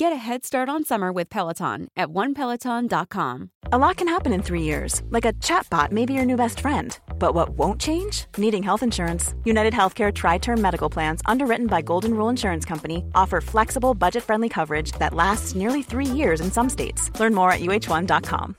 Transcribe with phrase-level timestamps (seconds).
[0.00, 3.50] Get a head start on summer with Peloton at onepeloton.com.
[3.70, 6.60] A lot can happen in three years, like a chatbot may be your new best
[6.60, 6.98] friend.
[7.18, 8.24] But what won't change?
[8.38, 9.34] Needing health insurance.
[9.44, 14.48] United Healthcare TriTerm Medical Plans, underwritten by Golden Rule Insurance Company, offer flexible, budget friendly
[14.48, 17.10] coverage that lasts nearly three years in some states.
[17.20, 18.56] Learn more at uh1.com.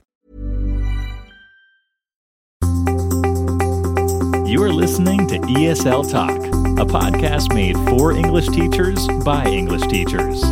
[4.46, 6.38] You are listening to ESL Talk,
[6.78, 10.44] a podcast made for English teachers by English teachers.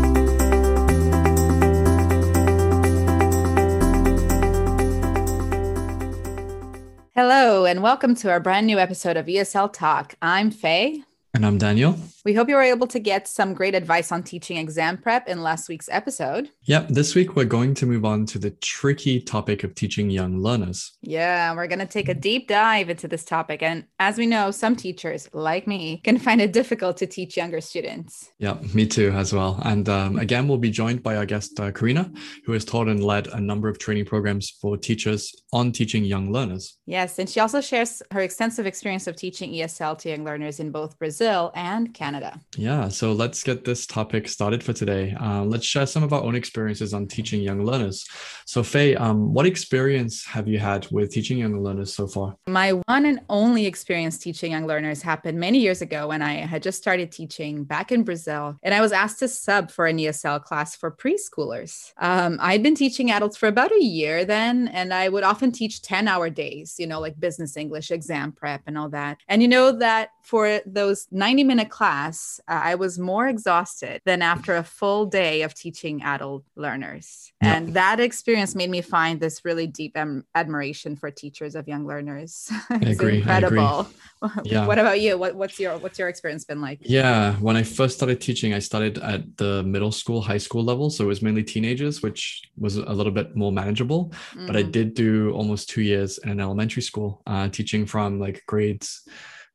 [7.70, 10.16] And welcome to our brand new episode of ESL Talk.
[10.20, 11.04] I'm Faye.
[11.32, 11.96] And I'm Daniel.
[12.24, 15.42] We hope you were able to get some great advice on teaching exam prep in
[15.42, 16.50] last week's episode.
[16.64, 20.38] Yep, this week we're going to move on to the tricky topic of teaching young
[20.42, 20.92] learners.
[21.02, 23.62] Yeah, we're going to take a deep dive into this topic.
[23.62, 27.60] And as we know, some teachers, like me, can find it difficult to teach younger
[27.60, 28.32] students.
[28.38, 29.60] Yeah, me too, as well.
[29.64, 32.12] And um, again, we'll be joined by our guest, uh, Karina,
[32.44, 36.32] who has taught and led a number of training programs for teachers on teaching young
[36.32, 36.76] learners.
[36.86, 40.72] Yes, and she also shares her extensive experience of teaching ESL to young learners in
[40.72, 42.40] both Brazil and Canada.
[42.56, 45.14] Yeah, so let's get this topic started for today.
[45.20, 48.06] Uh, let's share some of our own experiences on teaching young learners.
[48.46, 52.36] So, Faye, um, what experience have you had with teaching young learners so far?
[52.48, 56.62] My one and only experience teaching young learners happened many years ago when I had
[56.62, 60.42] just started teaching back in Brazil, and I was asked to sub for an ESL
[60.42, 61.92] class for preschoolers.
[61.98, 65.82] Um, I'd been teaching adults for about a year then, and I would often teach
[65.82, 69.18] 10 hour days, you know, like business English, exam prep, and all that.
[69.28, 74.22] And you know that for those 90 minute class, uh, I was more exhausted than
[74.22, 77.32] after a full day of teaching adult learners.
[77.40, 81.86] And that experience made me find this really deep am- admiration for teachers of young
[81.86, 82.50] learners.
[82.70, 83.88] it's I agree, incredible.
[84.20, 84.52] I agree.
[84.52, 84.66] Yeah.
[84.66, 85.16] what about you?
[85.16, 86.80] What, what's your what's your experience been like?
[86.82, 90.90] Yeah, when I first started teaching, I started at the middle school, high school level,
[90.90, 94.12] so it was mainly teenagers, which was a little bit more manageable.
[94.34, 94.46] Mm.
[94.46, 94.72] But I mm.
[94.72, 99.08] did do almost two years in an elementary school, uh, teaching from like grades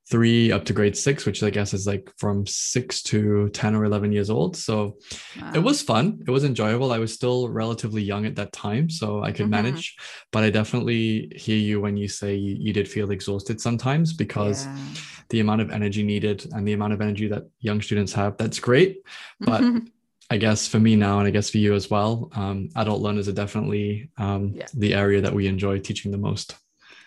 [0.09, 3.85] three up to grade six, which I guess is like from six to 10 or
[3.85, 4.55] 11 years old.
[4.55, 4.97] So
[5.41, 5.51] wow.
[5.55, 6.23] it was fun.
[6.27, 6.91] It was enjoyable.
[6.91, 9.51] I was still relatively young at that time, so I could mm-hmm.
[9.51, 9.95] manage.
[10.31, 14.65] But I definitely hear you when you say you, you did feel exhausted sometimes because
[14.65, 14.77] yeah.
[15.29, 18.59] the amount of energy needed and the amount of energy that young students have, that's
[18.59, 18.99] great.
[19.39, 19.79] But mm-hmm.
[20.29, 23.27] I guess for me now, and I guess for you as well, um, adult learners
[23.27, 24.65] are definitely um, yeah.
[24.73, 26.55] the area that we enjoy teaching the most.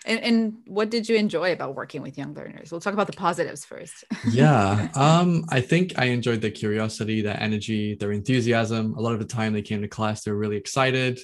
[0.09, 2.71] And, and, what did you enjoy about working with young learners?
[2.71, 4.03] We'll talk about the positives first.
[4.31, 8.95] yeah, um, I think I enjoyed their curiosity, their energy, their enthusiasm.
[8.97, 11.19] A lot of the time they came to class, they were really excited.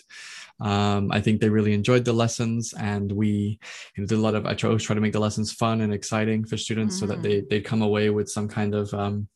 [0.59, 3.59] Um, I think they really enjoyed the lessons, and we
[3.95, 4.45] you know, did a lot of.
[4.45, 7.07] I always try to make the lessons fun and exciting for students, mm-hmm.
[7.07, 7.47] so that they mm-hmm.
[7.49, 9.27] they come away with some kind of um,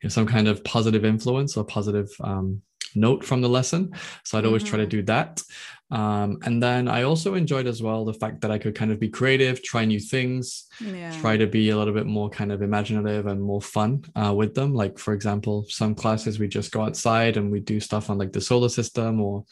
[0.00, 2.62] you know, some kind of positive influence or positive um,
[2.96, 3.92] note from the lesson.
[4.24, 4.70] So I'd always mm-hmm.
[4.70, 4.90] try to mm-hmm.
[4.90, 5.42] do that.
[5.90, 8.98] Um, and then I also enjoyed as well the fact that I could kind of
[8.98, 11.12] be creative, try new things, yeah.
[11.20, 14.54] try to be a little bit more kind of imaginative and more fun uh, with
[14.54, 14.74] them.
[14.74, 18.32] Like, for example, some classes we just go outside and we do stuff on like
[18.32, 19.44] the solar system or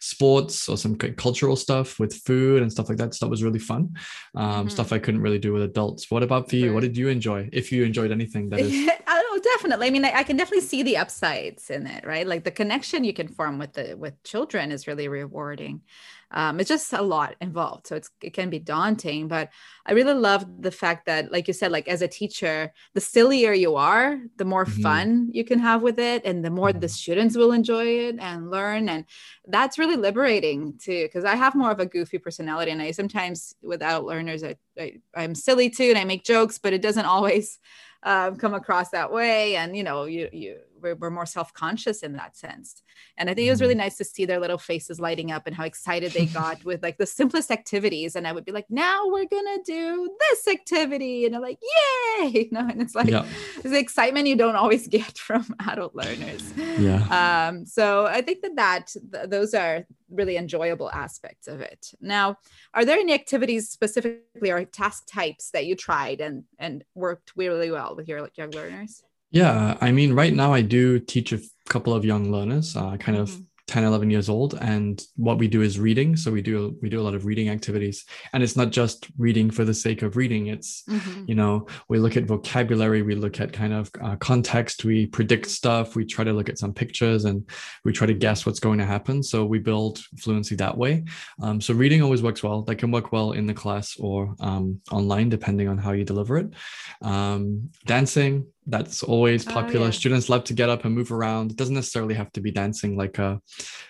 [0.00, 3.14] sports or some cultural stuff with food and stuff like that.
[3.14, 3.94] So that was really fun.
[4.34, 4.68] Um, mm-hmm.
[4.68, 6.10] Stuff I couldn't really do with adults.
[6.10, 6.74] What about for you?
[6.74, 7.48] What did you enjoy?
[7.52, 8.90] If you enjoyed anything, that is.
[9.06, 9.86] oh, definitely.
[9.86, 12.26] I mean, I, I can definitely see the upsides in it, right?
[12.26, 15.81] Like the connection you can form with the with children is really rewarding
[16.30, 17.86] um, it's just a lot involved.
[17.86, 19.50] So it's it can be daunting but
[19.86, 23.52] i really love the fact that like you said like as a teacher the sillier
[23.52, 24.82] you are the more mm-hmm.
[24.82, 28.50] fun you can have with it and the more the students will enjoy it and
[28.50, 28.88] learn.
[28.88, 29.04] And
[29.46, 33.54] that's really liberating too because i have more of a goofy personality and i sometimes
[33.62, 37.58] without learners I, I i'm silly too and i make jokes but it doesn't always
[38.02, 39.56] um, come across that way.
[39.56, 42.82] And you know you you we're, we're more self-conscious in that sense
[43.16, 43.82] and i think it was really mm-hmm.
[43.82, 46.98] nice to see their little faces lighting up and how excited they got with like
[46.98, 51.34] the simplest activities and i would be like now we're gonna do this activity and
[51.34, 53.24] they're like yay you know and it's like yeah.
[53.56, 58.42] it's the excitement you don't always get from adult learners yeah um so i think
[58.42, 61.92] that that th- those are really enjoyable aspects of it.
[62.00, 62.36] Now,
[62.74, 67.70] are there any activities specifically or task types that you tried and and worked really
[67.70, 69.02] well with your young learners?
[69.32, 73.16] Yeah, I mean, right now I do teach a couple of young learners, uh, kind
[73.16, 73.42] of mm-hmm.
[73.68, 76.14] 10 11 years old and what we do is reading.
[76.14, 78.04] So we do we do a lot of reading activities.
[78.34, 80.48] And it's not just reading for the sake of reading.
[80.48, 81.24] It's mm-hmm.
[81.26, 85.46] you know we look at vocabulary we look at kind of uh, context we predict
[85.46, 87.48] stuff we try to look at some pictures and
[87.84, 89.22] we try to guess what's going to happen.
[89.22, 91.04] So we build fluency that way.
[91.40, 92.60] Um, so reading always works well.
[92.62, 96.36] That can work well in the class or um, online depending on how you deliver
[96.36, 96.52] it.
[97.00, 99.86] Um, dancing that's always oh, popular.
[99.86, 99.92] Yeah.
[99.92, 101.50] Students love to get up and move around.
[101.50, 103.36] It doesn't necessarily have to be dancing like a, uh,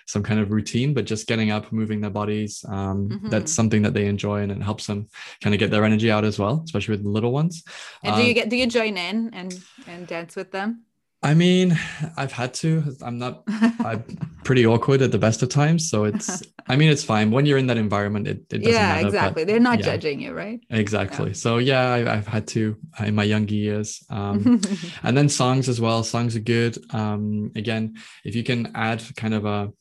[0.07, 2.65] some kind of routine, but just getting up, moving their bodies.
[2.67, 3.29] Um, mm-hmm.
[3.29, 5.07] That's something that they enjoy and it helps them
[5.41, 7.63] kind of get their energy out as well, especially with the little ones.
[8.03, 10.85] And do you um, get do you join in and and dance with them?
[11.23, 11.79] I mean,
[12.17, 12.83] I've had to.
[13.01, 13.43] I'm not.
[13.47, 14.03] I'm
[14.43, 16.43] pretty awkward at the best of times, so it's.
[16.67, 18.27] I mean, it's fine when you're in that environment.
[18.27, 19.43] It, it doesn't yeah, matter, exactly.
[19.43, 19.85] They're not yeah.
[19.85, 20.61] judging you, right?
[20.69, 21.27] Exactly.
[21.27, 21.33] Yeah.
[21.33, 24.61] So yeah, I, have had to in my younger years, um,
[25.03, 26.03] and then songs as well.
[26.03, 26.77] Songs are good.
[26.93, 29.71] Um, again, if you can add kind of a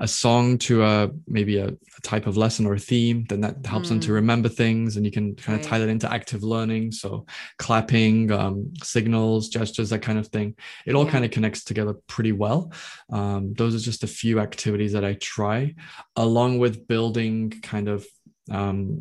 [0.00, 3.64] a song to a maybe a, a type of lesson or a theme, then that
[3.66, 3.90] helps mm.
[3.90, 4.14] them to hmm.
[4.14, 6.90] remember things, and you can kind of tie that into active learning.
[6.90, 7.26] So
[7.58, 10.56] clapping, um, signals, gestures, that kind of thing.
[10.86, 11.12] It all yeah.
[11.12, 12.72] kind of connects together pretty well.
[13.12, 15.74] Um, those are just a few activities that I try,
[16.16, 18.06] along with building kind of
[18.50, 18.98] um,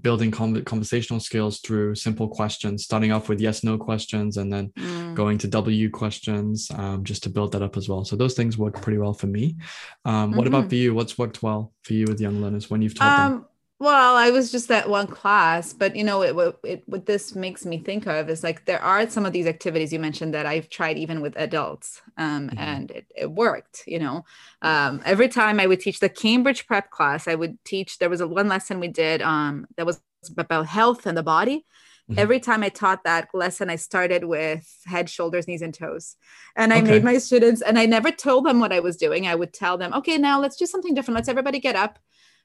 [0.00, 5.14] building conversational skills through simple questions, starting off with yes no questions and then mm.
[5.14, 8.04] going to W questions um, just to build that up as well.
[8.04, 9.56] So those things work pretty well for me.
[10.04, 10.38] Um, mm-hmm.
[10.38, 10.68] What about mm-hmm.
[10.70, 10.94] for you?
[10.94, 13.46] What's worked well for you with young learners when you've taught them?
[13.82, 17.34] Well, I was just that one class, but you know, it, it, it, what this
[17.34, 20.46] makes me think of is like there are some of these activities you mentioned that
[20.46, 22.58] I've tried even with adults, um, mm-hmm.
[22.60, 23.82] and it, it worked.
[23.88, 24.24] You know,
[24.62, 27.98] um, every time I would teach the Cambridge prep class, I would teach.
[27.98, 30.00] There was a one lesson we did um, that was
[30.38, 31.66] about health and the body.
[32.08, 32.20] Mm-hmm.
[32.20, 36.14] Every time I taught that lesson, I started with head, shoulders, knees, and toes.
[36.54, 36.86] And I okay.
[36.86, 39.26] made my students, and I never told them what I was doing.
[39.26, 41.16] I would tell them, okay, now let's do something different.
[41.16, 41.98] Let's everybody get up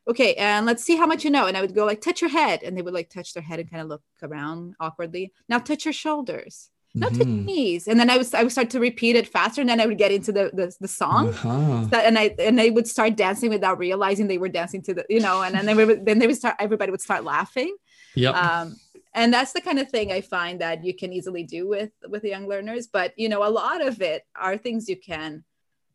[0.07, 1.47] okay and let's see how much you know.
[1.47, 2.63] And i would go like touch your head.
[2.63, 5.31] And they would like touch their head and kind of look around awkwardly.
[5.49, 6.69] Now touch your shoulders.
[6.93, 7.17] Now mm-hmm.
[7.17, 7.87] touch your knees.
[7.87, 9.97] And then i was i would start to repeat it faster and then i would
[9.97, 11.29] get into the the, the song.
[11.29, 11.87] Uh-huh.
[11.93, 15.19] and i and they would start dancing without realizing they were dancing to the you
[15.19, 17.75] know and then they would then they would start everybody would start laughing.
[18.15, 18.75] Yeah um
[19.13, 22.23] and that's the kind of thing i find that you can easily do with with
[22.23, 22.87] young learners.
[22.87, 25.43] But you know a lot of it are things you can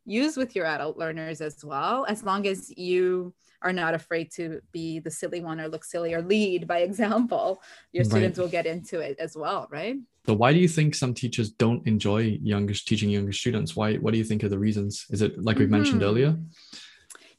[0.05, 3.32] use with your adult learners as well as long as you
[3.62, 7.62] are not afraid to be the silly one or look silly or lead by example
[7.93, 8.44] your students right.
[8.44, 9.97] will get into it as well right?
[10.26, 13.75] So why do you think some teachers don't enjoy younger teaching younger students?
[13.75, 15.06] Why what do you think are the reasons?
[15.11, 15.73] Is it like we mm-hmm.
[15.73, 16.37] mentioned earlier?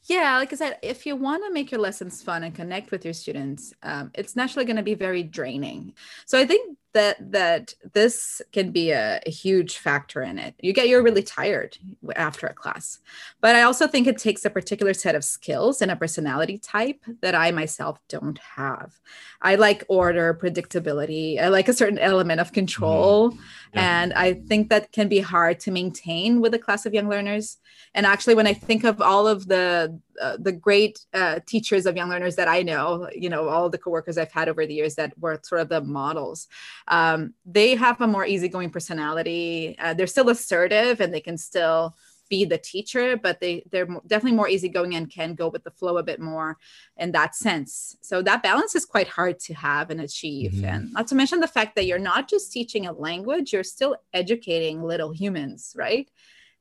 [0.06, 3.04] Yeah like i said if you want to make your lessons fun and connect with
[3.04, 5.94] your students um, it's naturally going to be very draining.
[6.26, 10.54] So i think that that this can be a, a, huge factor in it.
[10.60, 11.76] You get you're really tired
[12.16, 13.00] after a class.
[13.40, 17.00] But i also think it takes a particular set of skills and a personality type
[17.20, 18.98] that i myself don't have.
[19.42, 21.40] I like order predictability.
[21.40, 23.30] I like a certain element of control.
[23.30, 23.40] Mm-hmm.
[23.74, 24.02] yeah.
[24.02, 27.58] and i think that can be hard to maintain with a class of young learners.
[27.94, 31.96] And actually when i think of all of the uh, the great uh, teachers of
[31.96, 34.94] young learners that I know, you know, all the coworkers I've had over the years
[34.94, 36.46] that were sort of the models,
[36.88, 39.76] um, they have a more easygoing personality.
[39.78, 41.94] Uh, they're still assertive and they can still
[42.30, 45.98] be the teacher, but they they're definitely more easygoing and can go with the flow
[45.98, 46.56] a bit more
[46.96, 47.96] in that sense.
[48.00, 50.52] So that balance is quite hard to have and achieve.
[50.52, 50.64] Mm-hmm.
[50.64, 53.96] And not to mention the fact that you're not just teaching a language, you're still
[54.12, 56.08] educating little humans, right?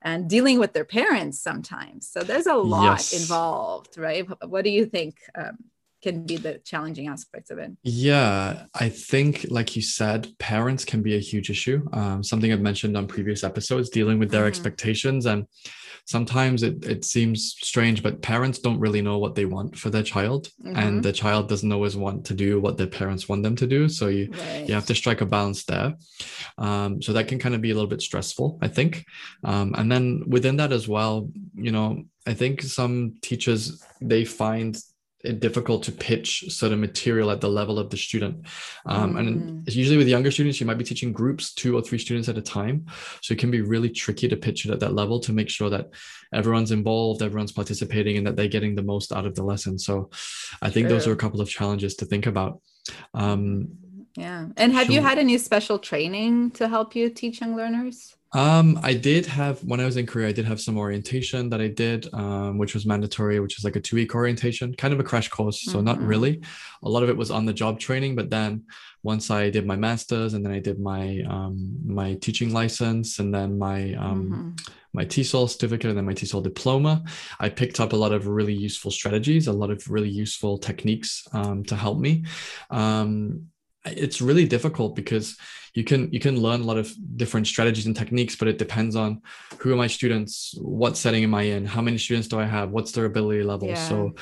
[0.04, 2.10] and dealing with their parents sometimes.
[2.10, 3.22] So there's a lot yes.
[3.22, 4.28] involved, right?
[4.46, 5.58] What do you think um,
[6.04, 7.72] can be the challenging aspects of it?
[7.82, 11.88] Yeah, I think, like you said, parents can be a huge issue.
[11.94, 14.50] Um, something I've mentioned on previous episodes, dealing with their mm-hmm.
[14.50, 15.48] expectations and
[16.06, 20.04] sometimes it, it seems strange, but parents don't really know what they want for their
[20.04, 20.50] child.
[20.62, 20.76] Mm-hmm.
[20.76, 23.88] And the child doesn't always want to do what their parents want them to do.
[23.88, 24.68] So you, right.
[24.68, 25.94] you have to strike a balance there.
[26.58, 29.06] Um, so that can kind of be a little bit stressful, I think.
[29.44, 34.78] Um, and then within that as well, you know, I think some teachers, they find
[35.24, 38.46] difficult to pitch certain material at the level of the student.
[38.86, 39.20] Um, mm.
[39.20, 42.38] And usually with younger students, you might be teaching groups, two or three students at
[42.38, 42.86] a time.
[43.22, 45.70] So it can be really tricky to pitch it at that level to make sure
[45.70, 45.92] that
[46.34, 49.80] everyone's involved, everyone's participating, and that they're getting the most out of the lesson.
[49.80, 50.10] So
[50.62, 52.62] I think those are a couple of challenges to think about.
[53.14, 53.70] Um,
[54.16, 54.48] yeah.
[54.58, 58.16] And have you had any special training to help you teach young learners?
[58.34, 61.62] Um, I did have when I was in Korea, I did have some orientation that
[61.62, 65.00] I did, um, which was mandatory, which is like a two week orientation, kind of
[65.00, 65.64] a crash course.
[65.64, 65.86] So mm-hmm.
[65.86, 66.42] not really.
[66.82, 68.64] A lot of it was on the job training, but then
[69.04, 73.34] once I did my master's and then I did my um, my teaching license and
[73.34, 74.74] then my um, mm-hmm.
[74.94, 77.04] my TESOL certificate and then my TESOL diploma,
[77.40, 81.28] I picked up a lot of really useful strategies, a lot of really useful techniques
[81.34, 82.26] um, to help me.
[82.72, 83.50] Um,
[83.86, 85.38] it's really difficult because
[85.74, 88.96] you can you can learn a lot of different strategies and techniques but it depends
[88.96, 89.22] on
[89.60, 92.72] who are my students what setting am i in how many students do i have
[92.72, 93.88] what's their ability level yeah.
[93.90, 94.14] so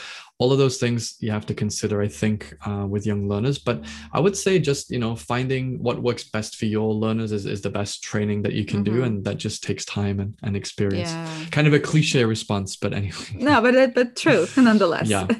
[0.41, 3.59] all of those things you have to consider i think uh, with young learners.
[3.59, 3.77] But
[4.11, 7.61] i would say just you know finding what works best for your learners is, is
[7.61, 8.95] the best training that you can mm-hmm.
[8.95, 11.11] do and that just takes time and, and experience.
[11.11, 11.45] Yeah.
[11.51, 13.29] kind of a cliche response but anyway.
[13.35, 15.07] No but but true nonetheless.
[15.07, 15.27] Yeah.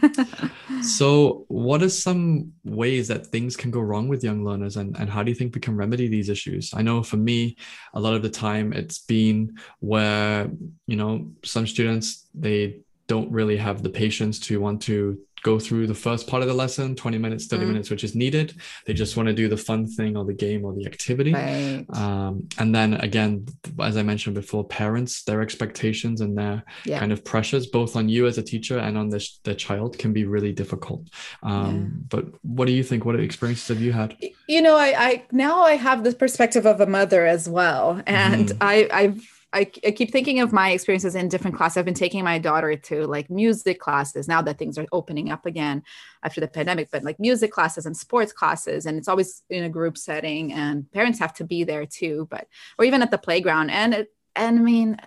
[0.82, 5.08] So what are some ways that things can go wrong with young learners and, and
[5.10, 6.72] how do you think we can remedy these issues?
[6.74, 7.56] I know for me
[7.94, 10.50] a lot of the time it's been where
[10.88, 12.80] you know some students they
[13.12, 16.54] don't really have the patience to want to go through the first part of the
[16.54, 17.68] lesson 20 minutes 30 mm.
[17.68, 18.54] minutes which is needed
[18.86, 21.86] they just want to do the fun thing or the game or the activity right.
[21.94, 23.46] um, and then again
[23.82, 27.00] as i mentioned before parents their expectations and their yeah.
[27.00, 30.14] kind of pressures both on you as a teacher and on the, the child can
[30.14, 31.04] be really difficult
[31.44, 32.06] um, yeah.
[32.08, 34.16] but what do you think what experiences have you had
[34.48, 38.48] you know I, I now i have the perspective of a mother as well and
[38.50, 38.58] mm.
[38.62, 41.78] i i've I, I keep thinking of my experiences in different classes.
[41.78, 45.46] I've been taking my daughter to like music classes now that things are opening up
[45.46, 45.84] again
[46.24, 48.86] after the pandemic, but like music classes and sports classes.
[48.86, 52.48] And it's always in a group setting and parents have to be there too, but,
[52.80, 53.72] or even at the playground.
[53.72, 54.98] And, it, and I mean,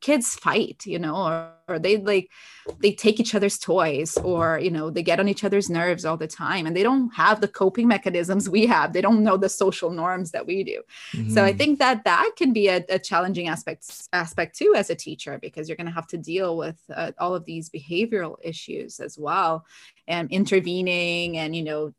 [0.00, 2.30] kids fight you know or, or, they like
[2.78, 6.16] they take each other's toys or you know they get on each other's nerves all
[6.16, 9.48] the time and they don't have the coping mechanisms we have they don't know the
[9.48, 10.80] social norms that we do
[11.12, 11.30] mm-hmm.
[11.30, 11.58] so i mm-hmm.
[11.58, 15.68] think that that can be a, a, challenging aspect aspect too as a teacher because
[15.68, 19.66] you're going to have to deal with uh, all of these behavioral issues as well
[20.08, 21.92] and intervening and you know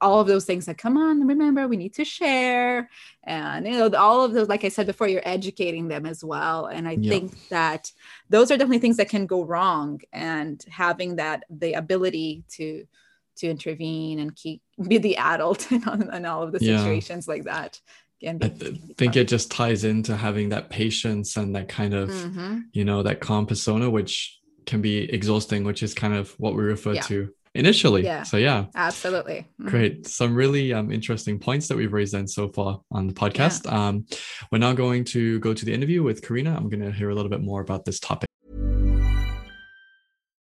[0.00, 2.88] all of those things that come on remember we need to share
[3.24, 6.66] and you know all of those like i said before you're educating them as well
[6.66, 7.90] and i think that
[8.28, 12.86] those are definitely things that can go wrong and having that the ability to
[13.36, 17.32] to intervene and keep be the adult in, in all of the situations yeah.
[17.34, 17.80] like that
[18.24, 22.60] I th- think it just ties into having that patience and that kind of, mm-hmm.
[22.72, 26.62] you know, that calm persona, which can be exhausting, which is kind of what we
[26.62, 27.02] refer yeah.
[27.02, 28.04] to initially.
[28.04, 28.22] Yeah.
[28.22, 28.66] So yeah.
[28.74, 29.46] Absolutely.
[29.60, 29.68] Mm-hmm.
[29.68, 30.06] Great.
[30.06, 33.66] Some really um, interesting points that we've raised then so far on the podcast.
[33.66, 33.88] Yeah.
[33.88, 34.06] Um,
[34.50, 36.54] we're now going to go to the interview with Karina.
[36.54, 38.28] I'm going to hear a little bit more about this topic.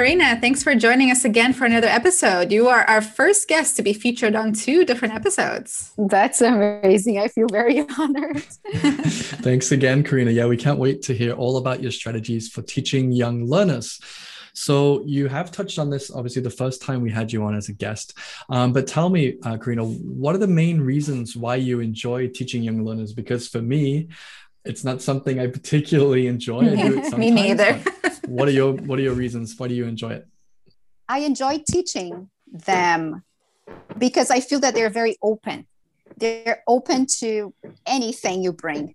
[0.00, 2.50] Karina, thanks for joining us again for another episode.
[2.50, 5.92] You are our first guest to be featured on two different episodes.
[5.98, 7.18] That's amazing.
[7.18, 8.38] I feel very honored.
[8.72, 10.30] Thanks again, Karina.
[10.30, 14.00] Yeah, we can't wait to hear all about your strategies for teaching young learners.
[14.54, 17.68] So you have touched on this, obviously, the first time we had you on as
[17.68, 18.16] a guest.
[18.48, 22.62] Um, but tell me, uh, Karina, what are the main reasons why you enjoy teaching
[22.62, 23.12] young learners?
[23.12, 24.08] Because for me,
[24.64, 26.60] it's not something I particularly enjoy.
[26.60, 27.82] I do it Me neither.
[28.26, 29.54] What are your What are your reasons?
[29.58, 30.26] Why do you enjoy it?
[31.08, 33.22] I enjoy teaching them
[33.98, 35.66] because I feel that they're very open.
[36.16, 37.54] They're open to
[37.86, 38.94] anything you bring,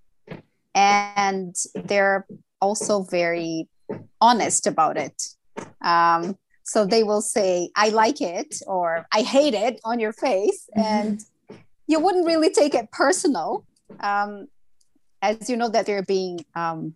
[0.73, 2.25] and they're
[2.61, 3.67] also very
[4.21, 5.21] honest about it.
[5.81, 10.69] Um, so they will say, "I like it" or "I hate it" on your face,
[10.77, 10.81] mm-hmm.
[10.81, 11.25] and
[11.87, 13.65] you wouldn't really take it personal.
[13.99, 14.47] Um,
[15.21, 16.95] as you know that they're being um,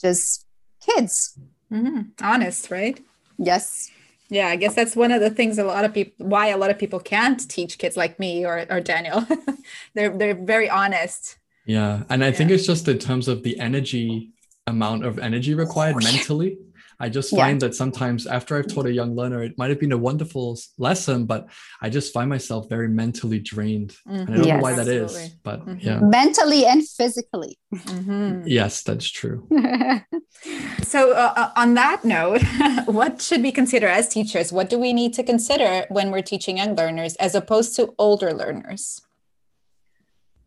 [0.00, 0.46] just
[0.94, 1.38] kids.
[1.72, 2.00] Mm-hmm.
[2.22, 2.98] honest right?
[3.36, 3.90] Yes.
[4.30, 6.70] Yeah i guess that's one of the things a lot of people why a lot
[6.70, 9.26] of people can't teach kids like me or, or daniel.
[9.94, 11.38] They're they're very honest.
[11.64, 12.32] Yeah and i yeah.
[12.36, 14.32] think it's just in terms of the energy
[14.66, 16.58] amount of energy required mentally
[17.00, 17.68] I just find yeah.
[17.68, 21.26] that sometimes after I've taught a young learner, it might have been a wonderful lesson,
[21.26, 21.48] but
[21.80, 23.90] I just find myself very mentally drained.
[24.06, 24.14] Mm-hmm.
[24.14, 24.56] And I don't yes.
[24.56, 25.22] know why that Absolutely.
[25.22, 25.78] is, but mm-hmm.
[25.80, 26.00] yeah.
[26.00, 27.56] Mentally and physically.
[27.72, 28.48] Mm-hmm.
[28.48, 29.46] Yes, that's true.
[30.82, 32.42] so, uh, uh on that note,
[32.86, 34.52] what should we consider as teachers?
[34.52, 38.32] What do we need to consider when we're teaching young learners as opposed to older
[38.32, 39.00] learners?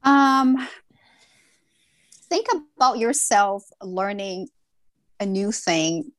[0.04, 0.68] Um,
[2.30, 4.50] think about yourself learning
[5.22, 6.12] a new thing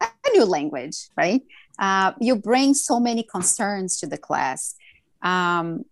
[0.00, 1.42] a new language, right?
[1.78, 4.74] Uh, you bring so many concerns to the class.
[5.22, 5.84] Um,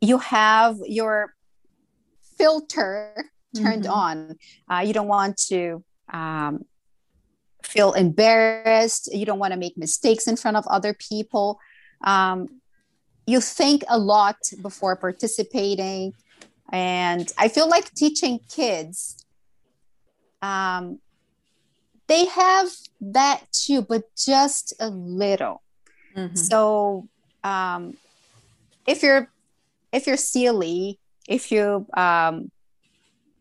[0.00, 1.34] you have your
[2.36, 3.92] filter turned mm-hmm.
[3.92, 4.38] on.
[4.70, 6.64] Uh, you don't want to um,
[7.62, 9.12] feel embarrassed.
[9.12, 11.58] You don't want to make mistakes in front of other people.
[12.02, 12.60] Um,
[13.26, 16.12] you think a lot before participating.
[16.72, 19.24] And I feel like teaching kids
[20.42, 20.98] um,
[22.06, 22.68] they have
[23.00, 25.62] that too, but just a little.
[26.16, 26.36] Mm-hmm.
[26.36, 27.08] So
[27.42, 27.96] um,
[28.86, 29.30] if you're
[29.92, 32.50] if you're silly, if you um,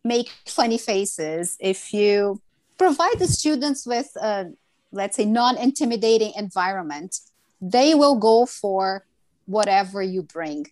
[0.04, 2.42] make funny faces, if you
[2.78, 4.52] provide the students with a
[4.92, 7.18] let's say non-intimidating environment,
[7.60, 9.06] they will go for
[9.46, 10.68] whatever you bring.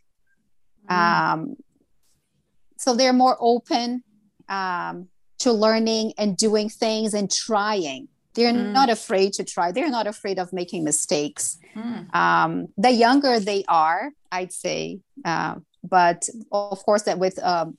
[0.89, 0.93] Mm.
[0.95, 1.56] Um,
[2.77, 4.04] so they're more open.
[4.47, 5.08] Um,
[5.41, 8.08] to learning and doing things and trying.
[8.34, 8.71] They're mm.
[8.71, 9.71] not afraid to try.
[9.71, 11.58] They're not afraid of making mistakes.
[11.75, 12.15] Mm.
[12.15, 17.77] Um, the younger they are, I'd say, uh, but of course, that with um,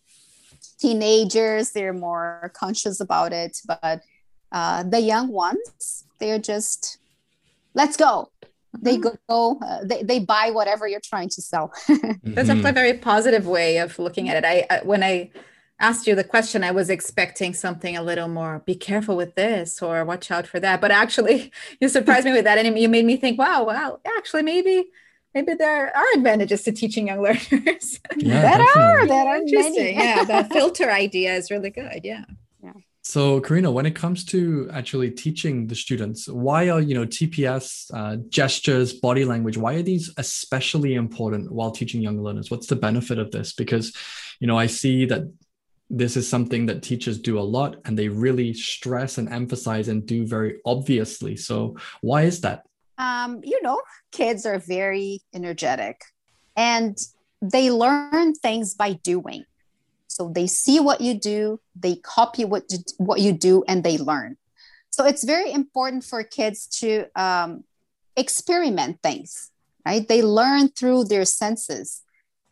[0.78, 3.58] teenagers, they're more conscious about it.
[3.66, 4.02] But
[4.50, 6.98] uh, the young ones, they're just,
[7.74, 8.30] let's go.
[8.80, 9.14] They mm-hmm.
[9.28, 11.72] go, uh, they, they buy whatever you're trying to sell.
[11.88, 12.66] That's mm-hmm.
[12.66, 14.44] a very positive way of looking at it.
[14.44, 15.30] I, I when I
[15.82, 19.82] asked you the question, I was expecting something a little more be careful with this
[19.82, 20.80] or watch out for that.
[20.80, 22.56] But actually, you surprised me with that.
[22.56, 24.86] And you made me think, wow, wow, actually, maybe.
[25.34, 28.00] Maybe there are advantages to teaching young learners.
[28.18, 29.94] Yeah, that are that are interesting.
[29.98, 32.00] yeah, the filter idea is really good.
[32.04, 32.24] Yeah.
[32.62, 32.74] Yeah.
[33.00, 37.62] So, Karina, when it comes to actually teaching the students, why are you know TPR,
[37.94, 39.56] uh, gestures, body language?
[39.56, 42.50] Why are these especially important while teaching young learners?
[42.50, 43.54] What's the benefit of this?
[43.54, 43.96] Because,
[44.38, 45.22] you know, I see that
[45.92, 50.06] this is something that teachers do a lot and they really stress and emphasize and
[50.06, 51.36] do very obviously.
[51.36, 52.64] So, why is that?
[52.98, 56.00] Um, you know, kids are very energetic
[56.56, 56.98] and
[57.42, 59.44] they learn things by doing.
[60.08, 62.64] So they see what you do, they copy what
[62.98, 64.36] what you do, and they learn.
[64.90, 67.64] So it's very important for kids to um,
[68.14, 69.50] experiment things,
[69.86, 70.06] right?
[70.06, 72.02] They learn through their senses.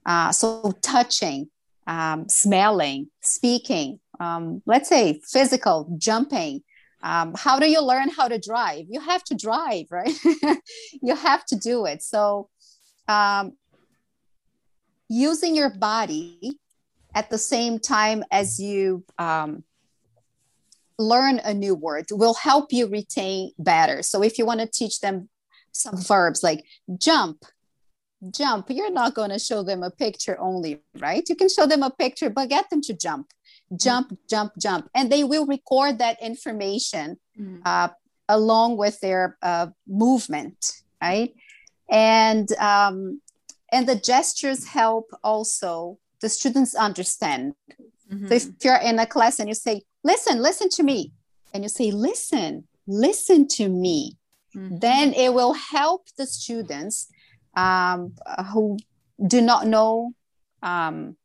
[0.07, 1.51] Uh, so touching,
[1.91, 6.63] um, smelling, speaking, um, let's say physical, jumping.
[7.03, 8.85] Um, how do you learn how to drive?
[8.89, 10.15] You have to drive, right?
[11.03, 12.03] you have to do it.
[12.03, 12.49] So,
[13.09, 13.55] um,
[15.09, 16.53] using your body
[17.13, 19.65] at the same time as you um,
[20.97, 24.03] learn a new word will help you retain better.
[24.03, 25.29] So if you want to teach them
[25.73, 26.65] some verbs like
[26.99, 27.45] jump,
[28.31, 31.25] jump, you're not going to show them a picture only, right?
[31.29, 33.33] You can show them a picture, but get them to jump,
[33.77, 34.89] jump, jump, jump.
[34.95, 37.61] And they will record that information mm.
[37.65, 37.89] uh,
[38.29, 41.35] along with their uh, movement, right?
[41.91, 43.21] And um,
[43.73, 47.55] and the gestures help also the students understand.
[48.13, 48.29] Mm-hmm.
[48.29, 51.13] So if you're in a class and you say, listen, listen to me.
[51.55, 54.17] And you say, listen, listen to me.
[54.57, 54.79] Mm-hmm.
[54.79, 57.09] Then it will help the students
[57.55, 58.15] um,
[58.53, 58.79] who
[59.27, 60.13] do not know
[60.63, 61.17] um,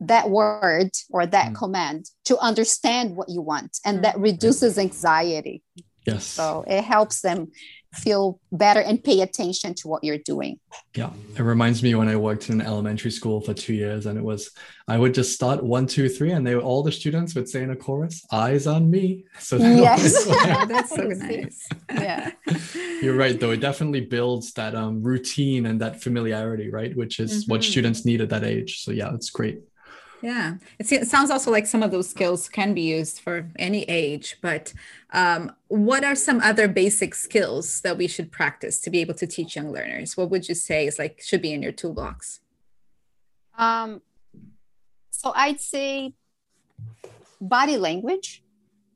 [0.00, 1.54] that word or that mm.
[1.54, 3.78] command to understand what you want.
[3.84, 4.02] And mm.
[4.02, 5.62] that reduces anxiety.
[6.06, 6.24] Yes.
[6.24, 7.50] So it helps them
[7.96, 10.58] feel better and pay attention to what you're doing.
[10.94, 11.10] Yeah.
[11.36, 14.24] It reminds me when I worked in an elementary school for two years and it
[14.24, 14.50] was,
[14.88, 17.70] I would just start one, two, three, and they all the students would say in
[17.70, 19.24] a chorus, eyes on me.
[19.38, 20.24] So yes.
[20.68, 21.68] that's so nice.
[21.92, 22.32] Yeah.
[23.00, 23.52] You're right, though.
[23.52, 26.96] It definitely builds that um, routine and that familiarity, right?
[26.96, 27.52] Which is mm-hmm.
[27.52, 28.82] what students need at that age.
[28.82, 29.60] So yeah, it's great.
[30.22, 33.82] Yeah, it, it sounds also like some of those skills can be used for any
[33.84, 34.72] age, but
[35.12, 39.26] um, what are some other basic skills that we should practice to be able to
[39.26, 40.16] teach young learners?
[40.16, 42.40] What would you say is like should be in your toolbox?
[43.58, 44.00] Um,
[45.10, 46.14] so I'd say
[47.40, 48.42] body language.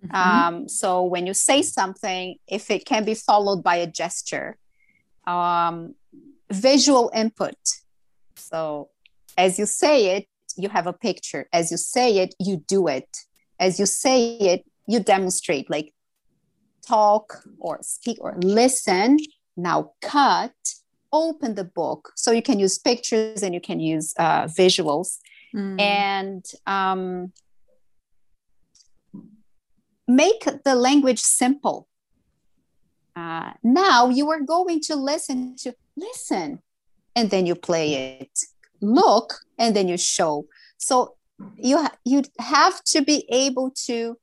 [0.04, 0.16] Mm-hmm.
[0.16, 4.56] Um, so when you say something, if it can be followed by a gesture,
[5.26, 5.94] um,
[6.50, 7.56] visual input.
[8.37, 8.88] So
[9.37, 10.26] as you say it,
[10.62, 11.49] you have a picture.
[11.53, 13.09] As you say it, you do it.
[13.59, 15.92] As you say it, you demonstrate, like
[16.87, 19.18] talk or speak or listen.
[19.57, 20.55] Now cut,
[21.12, 22.12] open the book.
[22.16, 25.18] So you can use pictures and you can use uh, visuals.
[25.55, 25.81] Mm.
[25.81, 27.33] And um,
[30.07, 31.88] make the language simple.
[33.16, 36.61] Uh, now you are going to listen to listen
[37.16, 38.38] and then you play it
[38.81, 40.47] look and then you show.
[40.79, 41.16] So
[41.57, 44.16] you you have to be able to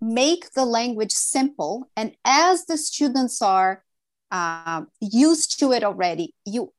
[0.00, 1.88] make the language simple.
[1.96, 3.82] And as the students are
[4.30, 6.72] uh, used to it already you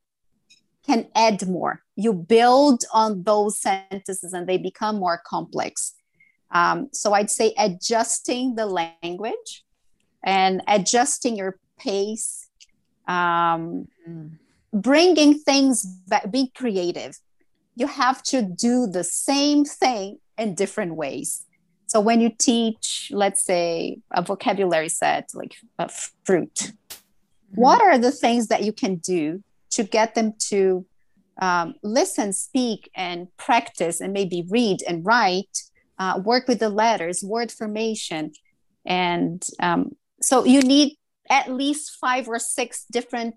[0.85, 1.81] can add more.
[1.95, 5.93] You build on those sentences and they become more complex.
[6.51, 9.65] Um, so i'd say adjusting the language
[10.23, 12.47] and adjusting your pace
[13.07, 14.37] um, mm
[14.75, 17.17] bringing things back, be creative.
[17.75, 21.45] You have to do the same thing in different ways.
[21.87, 25.89] So when you teach, let's say, a vocabulary set like a
[26.25, 27.61] fruit, mm-hmm.
[27.61, 30.85] what are the things that you can do to get them to
[31.41, 35.63] um, listen, speak, and practice, and maybe read and write,
[35.99, 38.31] uh, work with the letters, word formation,
[38.85, 40.97] and um, so you need
[41.29, 43.35] at least five or six different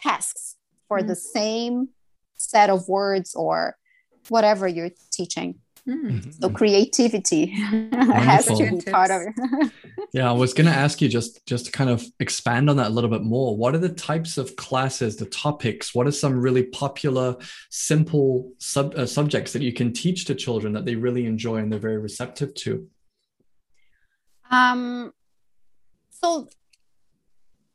[0.00, 0.57] tasks
[0.88, 1.08] for mm-hmm.
[1.08, 1.88] the same
[2.36, 3.76] set of words or
[4.28, 5.56] whatever you're teaching.
[5.86, 6.30] Mm-hmm.
[6.32, 7.46] So creativity
[7.92, 9.72] has to be part of it.
[10.12, 12.88] yeah, I was going to ask you just just to kind of expand on that
[12.88, 13.56] a little bit more.
[13.56, 15.94] What are the types of classes, the topics?
[15.94, 17.36] What are some really popular,
[17.70, 21.72] simple sub, uh, subjects that you can teach to children that they really enjoy and
[21.72, 22.86] they're very receptive to?
[24.50, 25.12] Um,
[26.10, 26.48] so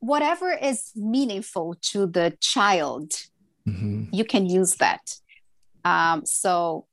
[0.04, 3.14] whatever is meaningful to the child,
[3.66, 4.04] mm-hmm.
[4.12, 5.16] you can use that.
[5.86, 6.88] Um, so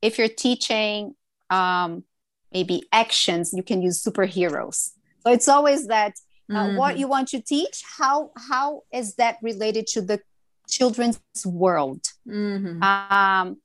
[0.00, 1.16] if you're teaching
[1.50, 2.04] um,
[2.52, 4.92] maybe actions, you can use superheroes.
[5.24, 6.14] So it's always that
[6.50, 6.76] uh, mm-hmm.
[6.76, 7.82] what you want to teach.
[7.98, 10.20] How how is that related to the
[10.68, 12.06] children's world?
[12.28, 12.80] Mm-hmm.
[12.80, 13.56] Um,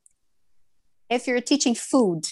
[1.08, 2.26] if you're teaching food,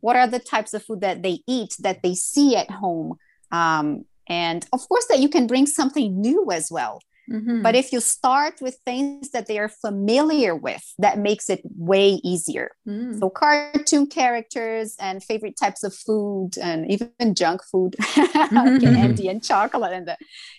[0.00, 3.16] what are the types of food that they eat that they see at home?
[3.50, 7.62] Um, and of course that you can bring something new as well mm-hmm.
[7.62, 12.20] but if you start with things that they are familiar with that makes it way
[12.24, 13.18] easier mm.
[13.18, 18.78] so cartoon characters and favorite types of food and even junk food mm-hmm.
[18.78, 20.16] candy and chocolate and, the,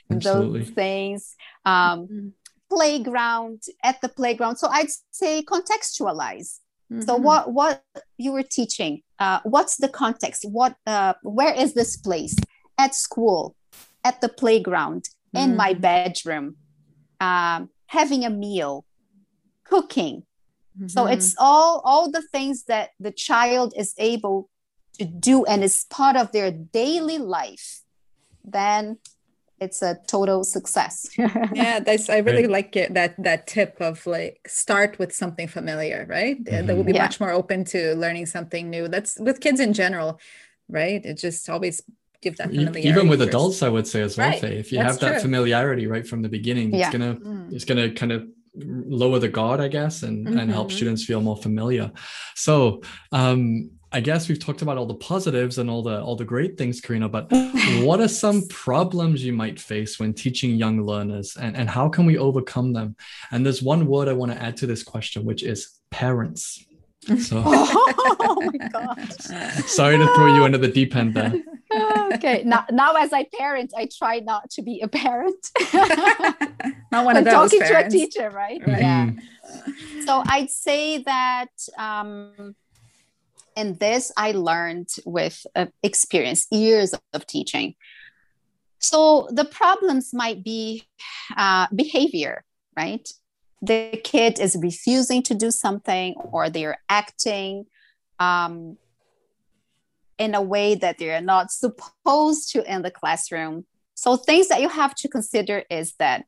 [0.09, 2.27] those things um, mm-hmm.
[2.69, 6.59] playground at the playground so i'd say contextualize
[6.91, 7.01] Mm-hmm.
[7.01, 7.83] So what what
[8.17, 9.01] you were teaching?
[9.19, 10.45] Uh, what's the context?
[10.49, 12.35] What uh, where is this place?
[12.77, 13.55] At school,
[14.03, 15.43] at the playground, mm.
[15.43, 15.81] in my mm.
[15.81, 16.55] bedroom,
[17.19, 18.85] um, having a meal,
[19.63, 20.23] cooking.
[20.77, 20.87] Mm-hmm.
[20.87, 24.49] So it's all all the things that the child is able
[24.99, 27.81] to do and is part of their daily life.
[28.43, 28.99] Then
[29.59, 31.09] it's a total success.
[31.17, 32.51] yeah, that's I really right.
[32.51, 36.37] like it that that tip of like start with something familiar, right?
[36.37, 36.67] Mm-hmm.
[36.67, 37.03] That will be yeah.
[37.03, 38.87] much more open to learning something new.
[38.87, 40.19] That's with kids in general
[40.69, 41.81] right it just always
[42.21, 43.29] give that familiarity even with first.
[43.29, 44.41] adults i would say as well Right.
[44.41, 44.57] Faye.
[44.57, 45.21] if you That's have that true.
[45.21, 46.87] familiarity right from the beginning Yeah.
[46.87, 47.53] it's gonna Mm.
[47.53, 48.27] it's gonna kind of
[49.03, 50.75] lower the guard i guess and and help Mhm.
[50.77, 51.91] students feel more familiar
[52.35, 56.25] so um i guess we've talked about all the positives and all the all the
[56.33, 57.27] great things karina but
[57.87, 62.05] what are some problems you might face when teaching young learners and, and how can
[62.07, 62.95] we overcome them
[63.31, 65.59] and there's one word i want to add to this question which is
[65.91, 66.65] parents
[67.19, 68.97] so oh my god.
[69.79, 71.33] sorry to throw you under the deep end there
[72.13, 72.43] okay.
[72.45, 75.35] Now, now as I parent, I try not to be a parent.
[75.73, 77.93] not one of I'm those talking parents.
[77.93, 78.61] to a teacher, right?
[78.65, 78.79] Right.
[78.79, 79.05] Yeah.
[79.07, 80.03] Mhm.
[80.05, 82.55] So I'd say that um,
[83.55, 87.75] in this, I learned with uh, experience, years of teaching.
[88.79, 90.83] So the problems might be
[91.35, 92.43] uh, behavior,
[92.75, 93.07] right?
[93.61, 97.65] The kid is refusing to do something or they're acting
[98.19, 98.77] um,
[100.17, 103.65] in a way that they're not supposed to in the classroom.
[103.93, 106.25] So things that you have to consider is that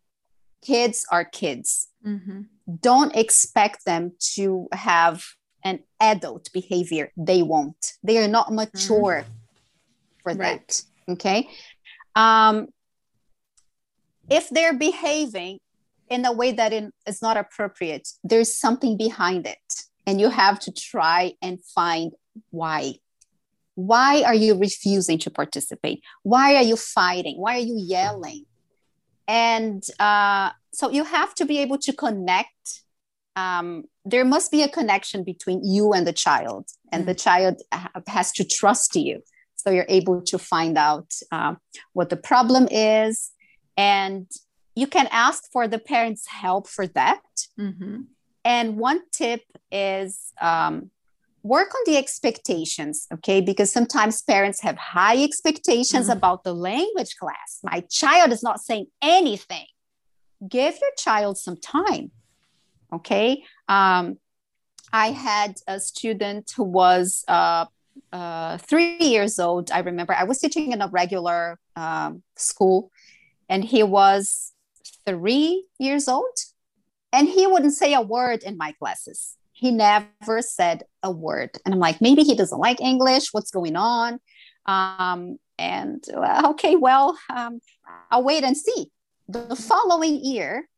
[0.63, 2.47] kids are kids Mhm.
[2.81, 5.23] don't expect them to have
[5.63, 9.25] an adult behavior they won't they are not mature
[10.23, 10.41] for Mm-hmm.
[10.41, 10.67] Right.
[10.67, 11.49] that okay
[12.15, 12.67] um
[14.29, 15.59] if they're behaving
[16.09, 19.67] in a way that in- not appropriate there's something behind it
[20.05, 22.13] and you have to try and find
[22.51, 22.95] why
[23.87, 26.01] why are you refusing to participate?
[26.23, 27.35] Why are you fighting?
[27.43, 28.45] Why are you yelling?
[29.27, 32.83] And uh, so you have to be able to connect
[33.35, 37.55] um, there must be a connection between you and the child and the child
[38.07, 39.21] has to trust you.
[39.55, 41.55] So you're able to find out uh,
[41.93, 43.31] what the problem is
[43.77, 44.25] and
[44.75, 47.21] you can ask for the parents help for that.
[47.57, 48.07] Mhm.
[48.45, 50.91] and one tip is um,
[51.55, 53.39] work on the expectations, okay?
[53.41, 56.17] Because sometimes parents have high expectations Mhm.
[56.17, 57.49] about the language class.
[57.71, 59.67] My child is not saying anything.
[60.57, 62.05] Give your child some time,
[62.97, 63.27] okay?
[63.67, 64.03] Um,
[65.05, 67.65] I had a student who was uh,
[68.19, 69.65] uh, three years old.
[69.71, 72.11] I remember I was teaching in a regular um,
[72.49, 72.91] school,
[73.51, 74.53] and he was
[75.05, 76.37] three years old
[77.11, 79.35] and he wouldn't say a word in my classes.
[79.59, 81.51] He never said a word.
[81.65, 83.33] And I'm like, maybe he doesn't like English.
[83.33, 84.19] What's going on?
[84.65, 87.59] Um, and well, okay, well, um,
[88.09, 88.89] I'll wait and see.
[89.27, 90.69] The following year,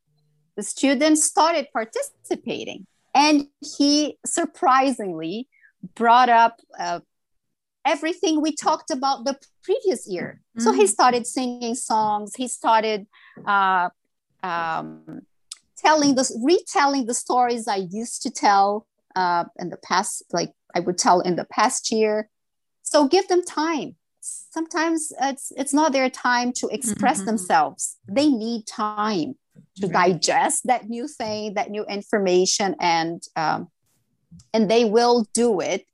[0.55, 5.47] the student started participating, and he surprisingly
[5.95, 7.01] brought up uh,
[7.85, 10.41] everything we talked about the previous year.
[10.57, 10.89] So he Mhm.
[10.89, 12.35] started singing songs.
[12.35, 13.07] He started
[13.45, 13.89] uh,
[14.43, 15.21] um,
[15.83, 20.79] telling the retelling the stories I used to tell uh, in the past, like I
[20.79, 22.29] would tell in the past year.
[22.83, 23.95] So give them time.
[24.21, 27.25] Sometimes it's it's not their time to express Mhm.
[27.25, 27.97] themselves.
[28.07, 29.35] They need time
[29.81, 30.13] to Right.
[30.13, 33.69] digest that new thing, that new information, and um,
[34.53, 35.85] and they will do it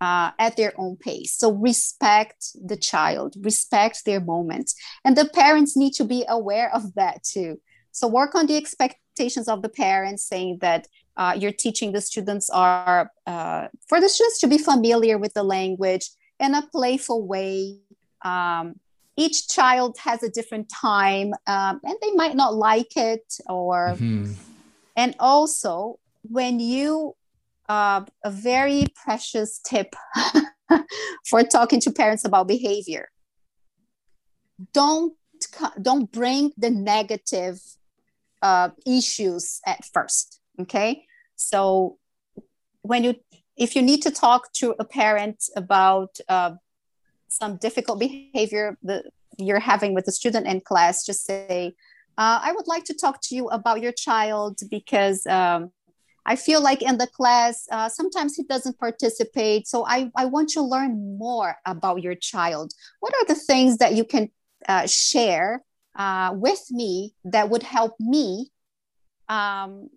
[0.00, 1.36] uh, at their own pace.
[1.36, 4.72] So respect the child, respect their moment
[5.04, 7.60] and the parents need to be aware of that too.
[7.92, 8.56] So work on the
[9.18, 14.08] expectations of the parents, saying that uh, you're teaching the students are uh, for the
[14.08, 17.78] students to be familiar with the language in a playful way.
[18.24, 18.74] Um,
[19.16, 24.36] each child has a different time, um, and they might not like it, or Mhm.
[24.96, 27.14] and also when you
[27.68, 29.94] uh, a very precious tip
[31.28, 33.08] for talking to parents about behavior
[34.72, 35.12] don't
[35.82, 37.60] don't bring the negative
[38.42, 41.04] uh, issues at first okay
[41.36, 41.98] so
[42.82, 43.14] when you
[43.56, 46.52] if you need to talk to a parent about uh,
[47.28, 49.04] some difficult behavior that
[49.36, 51.74] you're having with the student in class just say
[52.16, 55.70] uh, i would like to talk to you about your child because um,
[56.28, 59.66] I feel like in the class, uh, sometimes he doesn't participate.
[59.66, 62.74] So I, I want to learn more about your child.
[63.00, 64.28] What are the things that you can
[64.68, 65.64] uh, share
[65.96, 68.50] uh, with me that would help me
[69.28, 69.90] um,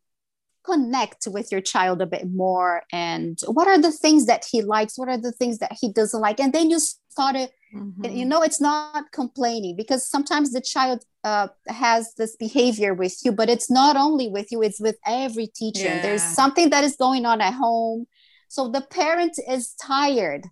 [0.63, 2.83] connect with your child a bit more?
[2.91, 4.97] And what are the things that he likes?
[4.97, 6.39] What are the things that he doesn't like?
[6.39, 8.17] And then you started Mhm.
[8.17, 13.31] you know it's not complaining because sometimes the child uh, has this behavior with you
[13.31, 17.25] but it's not only with you it's with every teacher there's something that is going
[17.25, 18.07] on at home
[18.49, 20.43] so the parent is tired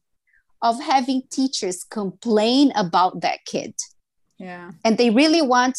[0.62, 3.74] of having teachers complain about that kid
[4.40, 4.72] Yeah.
[4.86, 5.78] and they really want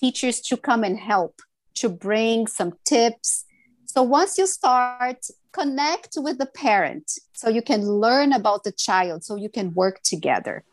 [0.00, 1.40] teachers to come and help
[1.76, 3.44] to bring some tips
[3.84, 5.20] so once you start
[5.52, 10.00] connect with the parent so you can learn about the child so you can work
[10.02, 10.64] together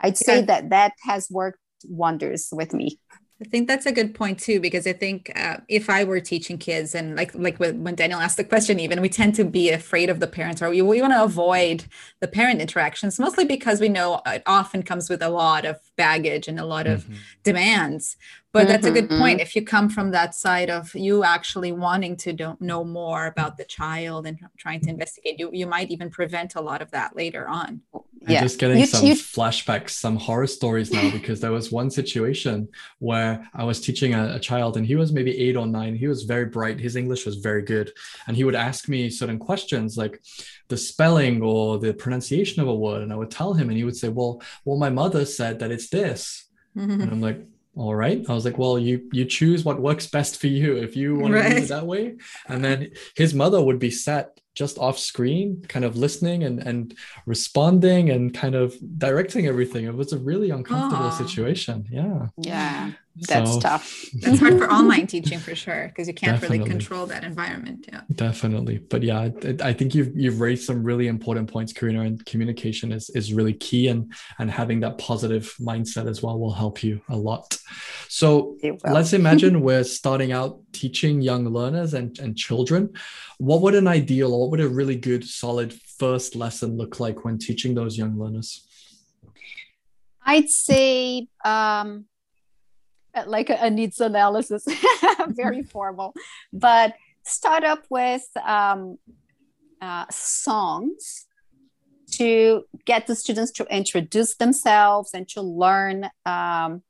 [0.00, 0.46] i'd say Yeah.
[0.46, 2.98] that that has worked wonders with me
[3.38, 6.56] I think that's a good point too, because I think uh, if I were teaching
[6.56, 9.68] kids and like like when when Daniel asked the question, even we tend to be
[9.68, 11.84] afraid of the parents or we, we want to avoid
[12.20, 16.48] the parent interactions, mostly because we know it often comes with a lot of baggage
[16.48, 17.06] and a lot of
[17.42, 18.16] demands.
[18.56, 19.38] But that's a good point.
[19.38, 19.46] Mm-hmm.
[19.46, 23.52] If you come from that side of you actually wanting to don't know more about
[23.60, 27.10] the child and trying to investigate, you you might even prevent a lot of that
[27.22, 27.70] later on.
[27.94, 28.42] I'm Yeah.
[28.48, 32.54] just getting You- some you- flashbacks, some horror stories now because there was one situation
[33.08, 35.92] where I was teaching a, a child and he was maybe eight or nine.
[36.04, 36.78] He was very bright.
[36.88, 37.88] His English was very good.
[38.26, 40.14] And he would ask me certain questions like
[40.72, 43.00] the spelling or the pronunciation of a word.
[43.02, 44.32] And I would tell him and he would say, Well,
[44.64, 46.22] well, my mother said that it's this.
[46.74, 47.40] And I'm like,
[47.76, 48.24] all right.
[48.26, 50.76] I was like, well, you you choose what works best for you.
[50.76, 52.16] If you want to do it that way.
[52.48, 56.94] And then his mother would be sat just off screen, kind of listening and and
[57.26, 59.84] responding and kind of directing everything.
[59.84, 61.18] It was a really uncomfortable Aw.
[61.18, 61.86] situation.
[61.90, 62.28] Yeah.
[62.38, 66.58] yeah that's So, tough That's hard for online teaching for sure, because you can't really
[66.58, 67.86] control that environment.
[67.90, 68.02] Yeah.
[68.14, 68.78] Definitely.
[68.78, 72.92] But yeah, I, I think you've you've raised some really important points, Karina, and communication
[72.92, 77.00] is is really key and and having that positive mindset as well will help you
[77.08, 77.58] a lot.
[78.08, 82.92] So let's imagine we're starting out teaching young learners and, and children.
[83.38, 87.24] What would an ideal or what would a really good, solid first lesson look like
[87.24, 88.66] when teaching those young learners?
[90.24, 92.06] I'd say um,
[93.26, 94.66] like a, a needs analysis,
[95.28, 96.14] very formal,
[96.52, 98.98] but start up with um,
[99.80, 101.26] uh, songs
[102.12, 106.82] to get the students to introduce themselves and to learn um,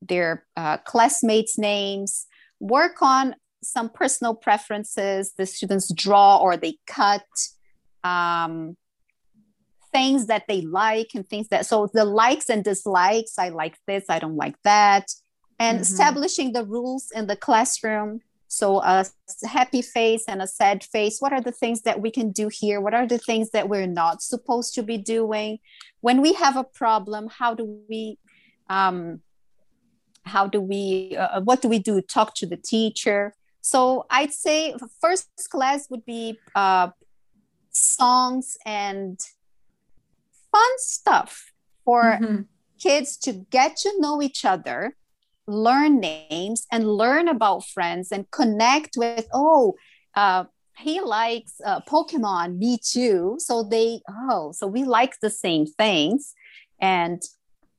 [0.00, 2.26] their uh, classmates' names.
[2.58, 7.26] Work on some personal preferences the students draw or they cut.
[8.02, 8.76] Um,
[9.92, 14.04] things that they like and things that so the likes and dislikes i like this
[14.08, 15.04] i don't like that
[15.62, 15.82] and Mhm.
[15.86, 18.10] establishing the rules in the classroom.
[18.60, 18.96] So a
[19.58, 22.78] happy face and a sad face what are the things that we can do here?
[22.84, 25.50] What are the things that we're not supposed to be doing?
[26.06, 28.02] When we have a problem how do we
[28.78, 28.98] um
[30.34, 30.82] how do we
[31.22, 31.94] uh, what do we do?
[32.16, 33.20] Talk to the teacher.
[33.72, 33.80] So
[34.16, 34.58] i'd say
[35.04, 36.24] first class would be
[36.62, 36.88] uh
[37.70, 39.18] songs and
[40.52, 41.32] fun stuff
[41.84, 42.46] for Mhm.
[42.86, 44.78] kids to get to know each other,
[45.46, 49.74] learn names, and learn about friends and connect with, oh,
[50.14, 50.44] uh,
[50.78, 53.36] he likes uh, Pokemon, me too.
[53.38, 56.34] So they, oh, so we like the same things.
[56.80, 57.22] And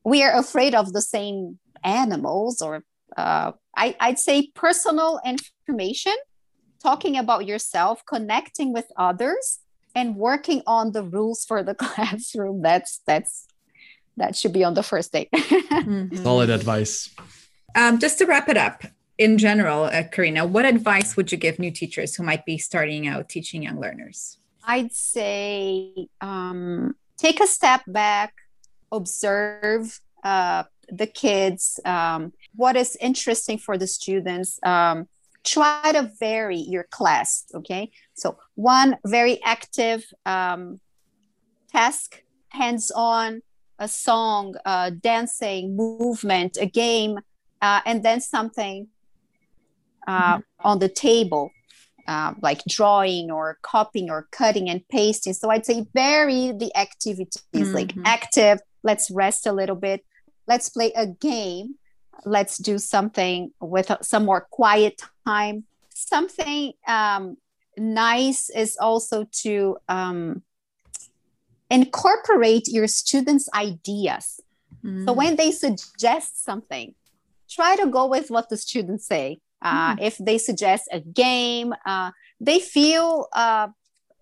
[0.03, 2.83] we are afraid of the same animals or
[3.17, 6.13] uh, I, I'd say personal information,
[6.81, 9.59] talking about yourself, connecting with others,
[9.95, 12.61] and working on the rules for the classroom.
[12.61, 13.45] That's that's
[14.17, 15.29] that should be on the first day.
[15.33, 16.17] Mhm.
[16.23, 17.09] Solid advice.
[17.75, 18.83] Um, just to wrap it up,
[19.17, 23.07] in general, uh, Karina, what advice would you give new teachers who might be starting
[23.07, 24.37] out teaching young learners?
[24.65, 28.33] I'd say um, take a step back,
[28.91, 34.59] observe uh, the kids, um, what is interesting for the students.
[34.63, 35.07] Um,
[35.43, 37.91] try to vary your class, okay?
[38.13, 40.79] So, one very active um,
[41.71, 43.41] task, hands on,
[43.79, 47.19] a song, uh, dancing, movement, a game,
[47.63, 48.89] uh, and then something
[50.05, 51.49] uh, on the table
[52.07, 55.33] uh, like drawing or copying or cutting and pasting.
[55.33, 58.01] So I'd say vary the activities, like Mhm.
[58.05, 60.03] active, let's rest a little bit,
[60.45, 61.75] let's play a game,
[62.25, 65.63] let's do something with some more quiet time.
[65.95, 67.37] Something um,
[67.77, 70.43] nice is also to um,
[71.69, 74.41] incorporate your students' ideas.
[75.05, 76.93] So when they suggest something,
[77.55, 79.27] try to go with what the students say.
[79.61, 82.09] Uh, If they suggest a game, uh,
[82.47, 83.67] they feel uh,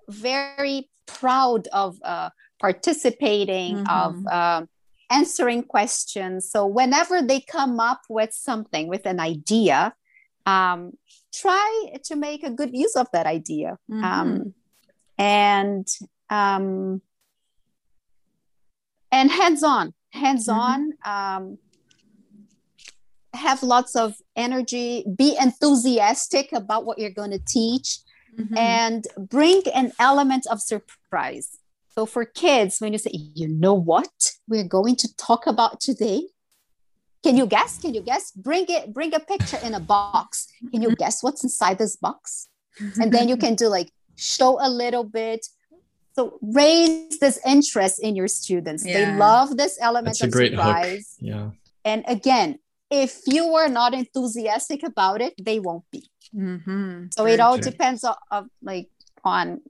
[0.08, 2.29] very proud of uh,
[2.65, 4.34] participating, of Mhm.
[4.40, 4.62] um
[5.21, 6.40] answering questions.
[6.54, 9.94] So whenever they come up with something, with an idea,
[10.46, 10.79] um,
[11.44, 11.69] try
[12.08, 13.69] to make a good use of that idea.
[13.90, 14.04] Mhm.
[14.12, 14.54] Um,
[15.17, 15.88] and
[16.29, 17.02] um,
[19.12, 21.58] and hands on hands on um,
[23.34, 28.00] have lots of energy be enthusiastic about what you're going to teach
[28.40, 28.58] Mhm.
[28.58, 31.58] and bring an element of surprise.
[31.96, 36.27] So for kids when you say you know what we're going to talk about today?
[37.23, 37.77] Can you guess?
[37.77, 38.32] Can you guess?
[38.32, 40.48] Bring it bring a picture in a box.
[40.71, 42.48] Can you guess what's inside this box?
[43.02, 45.46] And then you can do like show a little bit.
[46.15, 48.86] So raise this interest in your students.
[48.86, 49.12] Yeah.
[49.13, 51.15] they love this element That's a great surprise.
[51.19, 51.27] Hook.
[51.29, 51.50] Yeah.
[51.86, 52.60] and again
[52.92, 56.04] if you are not enthusiastic about it they won't be
[56.35, 57.06] Mm-hmm.
[57.15, 57.69] so it all true.
[57.71, 58.87] depends on, of like
[59.25, 59.62] on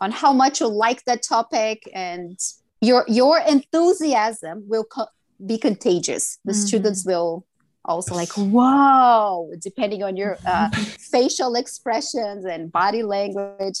[0.00, 2.38] on how much you like that topic and
[2.80, 5.12] your your enthusiasm will co-
[5.44, 6.66] be contagious the Mhm.
[6.66, 7.44] students will
[7.84, 10.68] also like wow depending on your uh,
[11.14, 13.80] facial expressions and body language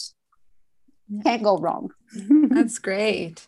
[1.24, 1.90] can't go wrong
[2.56, 3.46] That's great.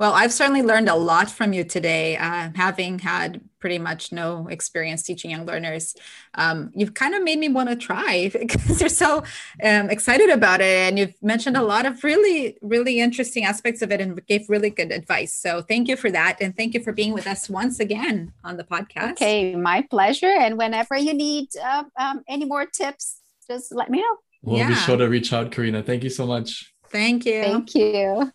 [0.00, 4.46] Well, I've certainly learned a lot from you today, uh, having had pretty much no
[4.48, 5.94] experience teaching young learners.
[6.34, 9.24] Um, you've kind of made me want to try because you're so
[9.62, 10.66] um, excited about it.
[10.86, 14.68] And you've mentioned a lot of really, really interesting aspects of it and gave really
[14.68, 15.32] good advice.
[15.32, 16.36] So thank you for that.
[16.42, 19.12] And thank you for being with us once again on the podcast.
[19.12, 23.98] okay my pleasure and whenever you need uh, um, any more tips just let me
[24.00, 25.82] know We'll be sure to reach out, Karina.
[25.82, 26.74] Thank you so much.
[26.88, 27.42] Thank you.
[27.42, 28.30] thank you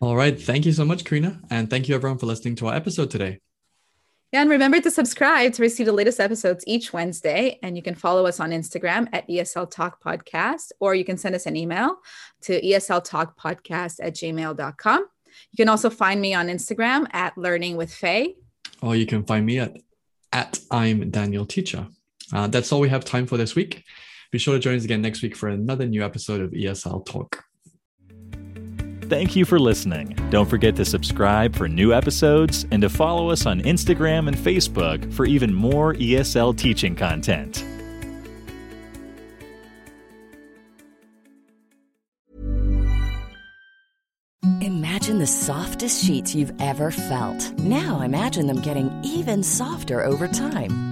[0.00, 0.40] All right.
[0.40, 1.40] Thank you so much, Karina.
[1.50, 3.40] And thank you everyone for listening to our episode today.
[4.34, 7.58] And remember to subscribe to receive the latest episodes each Wednesday.
[7.62, 11.34] And you can follow us on Instagram at ESL Talk Podcast, or you can send
[11.34, 11.96] us an email
[12.42, 15.00] to esltalkpodcast at gmail.com.
[15.00, 18.36] You can also find me on Instagram at Learning with Faye.
[18.80, 19.76] Or you can find me at
[20.32, 21.86] at I'm Daniel Teacher.
[22.32, 23.84] Uh, that's all we have time for this week.
[24.30, 27.44] Be sure to join us again next week for another new episode of ESL Talk.
[29.12, 30.16] Thank you for listening.
[30.30, 35.12] Don't forget to subscribe for new episodes and to follow us on Instagram and Facebook
[35.12, 37.62] for even more ESL teaching content.
[44.62, 47.52] Imagine the softest sheets you've ever felt.
[47.58, 50.91] Now imagine them getting even softer over time.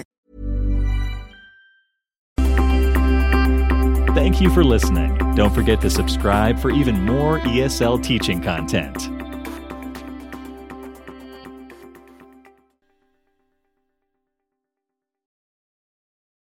[4.13, 5.17] Thank you for listening.
[5.35, 9.20] Don't forget to subscribe for even more ESL teaching content.